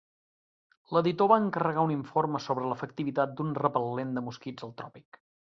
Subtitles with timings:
[0.95, 5.25] L'editor va encarregar un informe sobre l'efectivitat d'un repel·lent de mosquits al tròpic.